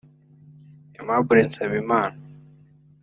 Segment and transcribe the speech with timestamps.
[0.95, 2.17] Aimable Nsabimana